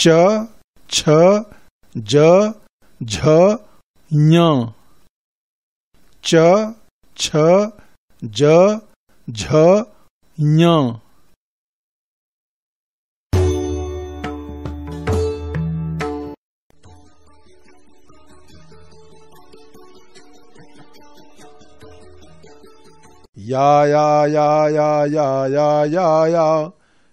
[0.00, 0.08] च,
[0.88, 1.08] छ,
[1.96, 2.16] ज,
[3.04, 3.16] झ,
[4.12, 4.36] ञ।
[6.24, 6.34] च,
[7.16, 7.36] छ,
[8.24, 8.44] ज,
[9.30, 9.44] झ,
[10.40, 10.64] ञ।
[23.36, 26.79] या या या या या या या। या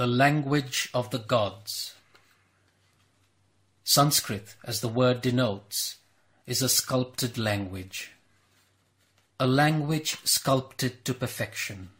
[0.00, 1.94] the language of the gods.
[3.84, 5.98] Sanskrit, as the word denotes,
[6.46, 8.12] is a sculpted language.
[9.38, 11.90] A language sculpted to perfection.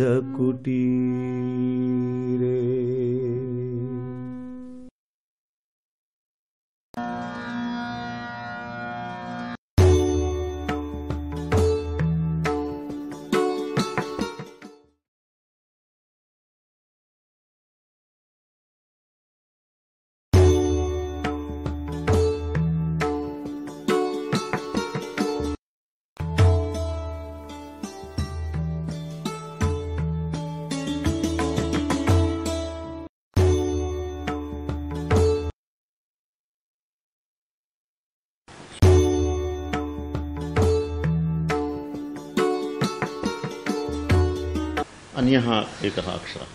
[45.22, 45.48] అన్యః
[45.88, 46.50] ఏకः అక్షరः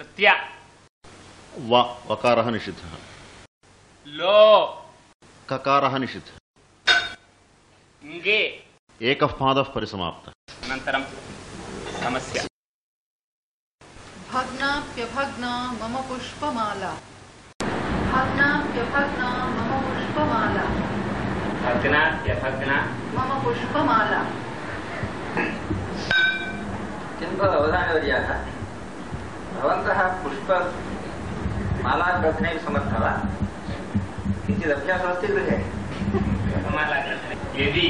[0.00, 0.26] ప్రత్య
[1.70, 1.72] వ
[2.10, 2.92] వకారः నిషిద్ధः
[4.06, 4.38] లో
[5.48, 6.36] కకారः నిషిద్ధः
[8.02, 8.40] ङ्गे
[9.00, 10.32] एकः पादः परिसमाप्तः।
[10.64, 11.02] అనంతరం
[12.02, 12.36] సమస్య
[14.32, 16.82] భగ్నాప్యభగ్నా మమ పుష్పమాల
[18.14, 19.28] భగ్నాప్యభగ్నా
[19.58, 20.56] మమ పుష్పమాల
[21.64, 22.70] భగ్నాప్యభగ్న
[23.16, 24.12] మమ పుష్పమాల
[27.18, 28.28] किन्तु अवधानवर्याः
[29.54, 33.12] भवन्तः पुष्पमाला ग्रथने समर्थः वा
[34.46, 35.58] किञ्चित् गृहे
[37.60, 37.88] यदि